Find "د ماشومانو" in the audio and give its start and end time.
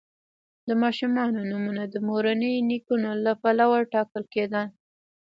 0.67-1.39